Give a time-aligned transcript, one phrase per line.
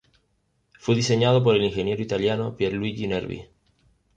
[0.79, 3.45] Fue diseñado por el ingeniero italiano Pier Luigi Nervi.